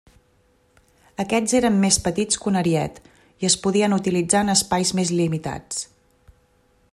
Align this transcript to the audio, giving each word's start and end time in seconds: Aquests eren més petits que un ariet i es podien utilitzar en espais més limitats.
Aquests 1.23 1.53
eren 1.59 1.75
més 1.83 1.99
petits 2.07 2.39
que 2.45 2.49
un 2.51 2.57
ariet 2.61 2.97
i 3.45 3.49
es 3.51 3.59
podien 3.67 3.95
utilitzar 3.99 4.43
en 4.47 4.51
espais 4.55 4.95
més 5.01 5.13
limitats. 5.21 5.85